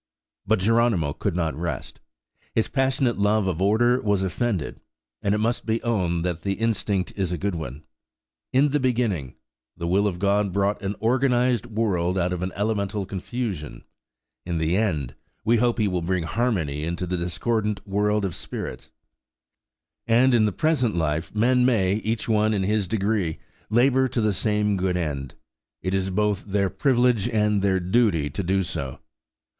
[0.47, 1.99] But Geronimo could not rest;
[2.55, 4.79] his passionate love of order was offended;
[5.21, 7.83] and it must be owned that the instinct is a good one.
[8.51, 9.35] "In the beginning,"
[9.77, 13.83] the will of God brought an organised world out of elemental confusion.
[14.43, 15.13] In the end,
[15.45, 18.89] we hope He will bring harmony into the discordant world of spirits.
[20.07, 23.37] And in the present life men may, each one in his degree,
[23.69, 25.35] labour to the same good end.
[25.83, 28.97] It is both their privilege and their duty to do so.